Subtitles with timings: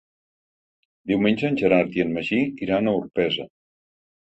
[1.11, 3.49] Diumenge en Gerard i en Magí iran a Orpesa.